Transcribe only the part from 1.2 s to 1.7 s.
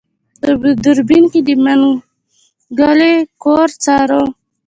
کې يې د